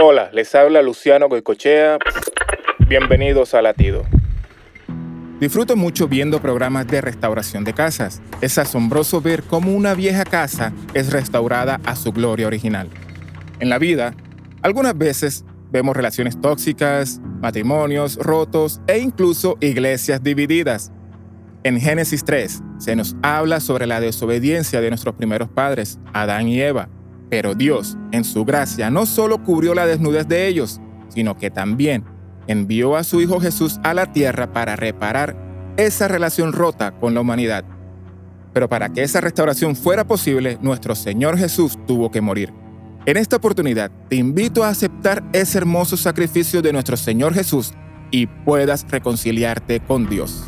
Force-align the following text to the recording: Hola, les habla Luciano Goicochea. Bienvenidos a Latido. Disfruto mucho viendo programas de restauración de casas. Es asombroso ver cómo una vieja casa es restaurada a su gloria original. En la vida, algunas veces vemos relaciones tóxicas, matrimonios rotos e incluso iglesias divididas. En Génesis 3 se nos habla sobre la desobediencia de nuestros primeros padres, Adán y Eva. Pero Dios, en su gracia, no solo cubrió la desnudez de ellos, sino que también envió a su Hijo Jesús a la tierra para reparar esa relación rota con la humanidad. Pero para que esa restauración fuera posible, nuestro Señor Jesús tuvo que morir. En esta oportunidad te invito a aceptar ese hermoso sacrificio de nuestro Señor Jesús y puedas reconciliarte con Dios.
Hola, 0.00 0.30
les 0.32 0.54
habla 0.54 0.80
Luciano 0.80 1.28
Goicochea. 1.28 1.98
Bienvenidos 2.86 3.52
a 3.54 3.62
Latido. 3.62 4.04
Disfruto 5.40 5.74
mucho 5.74 6.06
viendo 6.06 6.40
programas 6.40 6.86
de 6.86 7.00
restauración 7.00 7.64
de 7.64 7.72
casas. 7.72 8.22
Es 8.40 8.58
asombroso 8.58 9.20
ver 9.20 9.42
cómo 9.42 9.74
una 9.74 9.94
vieja 9.94 10.22
casa 10.22 10.72
es 10.94 11.12
restaurada 11.12 11.80
a 11.84 11.96
su 11.96 12.12
gloria 12.12 12.46
original. 12.46 12.88
En 13.58 13.70
la 13.70 13.78
vida, 13.78 14.14
algunas 14.62 14.96
veces 14.96 15.44
vemos 15.72 15.96
relaciones 15.96 16.40
tóxicas, 16.40 17.20
matrimonios 17.40 18.18
rotos 18.18 18.80
e 18.86 18.98
incluso 18.98 19.58
iglesias 19.60 20.22
divididas. 20.22 20.92
En 21.64 21.80
Génesis 21.80 22.24
3 22.24 22.62
se 22.78 22.94
nos 22.94 23.16
habla 23.20 23.58
sobre 23.58 23.88
la 23.88 23.98
desobediencia 23.98 24.80
de 24.80 24.90
nuestros 24.90 25.16
primeros 25.16 25.48
padres, 25.48 25.98
Adán 26.12 26.46
y 26.46 26.60
Eva. 26.60 26.88
Pero 27.30 27.54
Dios, 27.54 27.96
en 28.12 28.24
su 28.24 28.44
gracia, 28.44 28.90
no 28.90 29.06
solo 29.06 29.42
cubrió 29.42 29.74
la 29.74 29.86
desnudez 29.86 30.26
de 30.28 30.46
ellos, 30.48 30.80
sino 31.08 31.36
que 31.36 31.50
también 31.50 32.04
envió 32.46 32.96
a 32.96 33.04
su 33.04 33.20
Hijo 33.20 33.40
Jesús 33.40 33.78
a 33.82 33.94
la 33.94 34.12
tierra 34.12 34.52
para 34.52 34.76
reparar 34.76 35.36
esa 35.76 36.08
relación 36.08 36.52
rota 36.52 36.92
con 36.92 37.14
la 37.14 37.20
humanidad. 37.20 37.64
Pero 38.52 38.68
para 38.68 38.88
que 38.88 39.02
esa 39.02 39.20
restauración 39.20 39.76
fuera 39.76 40.06
posible, 40.06 40.58
nuestro 40.62 40.94
Señor 40.94 41.38
Jesús 41.38 41.78
tuvo 41.86 42.10
que 42.10 42.20
morir. 42.20 42.52
En 43.06 43.16
esta 43.16 43.36
oportunidad 43.36 43.90
te 44.08 44.16
invito 44.16 44.64
a 44.64 44.70
aceptar 44.70 45.22
ese 45.32 45.58
hermoso 45.58 45.96
sacrificio 45.96 46.62
de 46.62 46.72
nuestro 46.72 46.96
Señor 46.96 47.34
Jesús 47.34 47.72
y 48.10 48.26
puedas 48.26 48.86
reconciliarte 48.90 49.80
con 49.80 50.08
Dios. 50.08 50.47